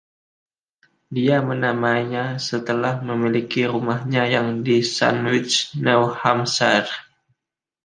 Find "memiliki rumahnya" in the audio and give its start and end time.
3.09-4.23